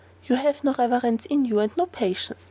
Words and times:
"You 0.25 0.35
have 0.37 0.63
no 0.63 0.73
reverence 0.73 1.27
in 1.27 1.45
you, 1.45 1.59
and 1.59 1.77
no 1.77 1.85
patience. 1.85 2.39